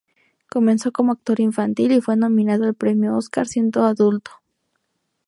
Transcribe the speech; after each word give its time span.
Comenzó 0.49 0.91
como 0.91 1.11
actor 1.11 1.39
infantil 1.41 1.91
y 1.91 2.01
fue 2.01 2.17
nominado 2.17 2.63
al 2.65 2.73
premio 2.73 3.15
Óscar 3.15 3.47
siendo 3.47 3.83
adulto. 3.85 4.31